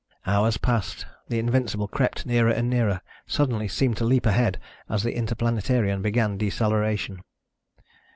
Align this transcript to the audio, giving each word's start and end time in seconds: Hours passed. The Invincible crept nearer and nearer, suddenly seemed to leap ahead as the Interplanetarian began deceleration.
Hours 0.25 0.57
passed. 0.57 1.05
The 1.27 1.37
Invincible 1.37 1.87
crept 1.87 2.25
nearer 2.25 2.49
and 2.49 2.67
nearer, 2.67 3.01
suddenly 3.27 3.67
seemed 3.67 3.97
to 3.97 4.03
leap 4.03 4.25
ahead 4.25 4.59
as 4.89 5.03
the 5.03 5.13
Interplanetarian 5.15 6.01
began 6.01 6.39
deceleration. 6.39 7.21